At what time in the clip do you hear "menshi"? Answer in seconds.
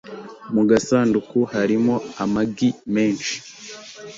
2.93-3.35